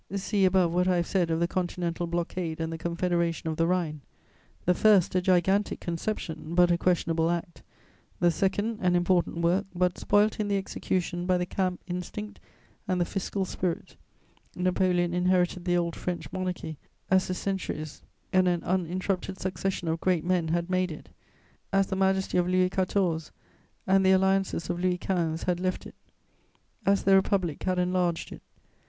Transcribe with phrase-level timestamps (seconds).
[0.15, 3.67] See above what I have said of the Continental Blockade and the Confederation of the
[3.67, 4.01] Rhine:
[4.65, 7.61] the first, a gigantic conception, but a questionable act;
[8.19, 12.39] the second, an important work, but spoilt in the execution by the camp instinct
[12.87, 13.95] and the fiscal spirit
[14.55, 16.79] Napoleon inherited the old French monarchy
[17.11, 18.01] as the centuries
[18.33, 21.09] and an uninterrupted succession of great men had made it,
[21.71, 23.29] as the majesty of Louis XIV.
[23.85, 25.43] and the alliances of Louis XV.
[25.43, 25.93] had left it,
[26.87, 28.41] as the Republic had enlarged it.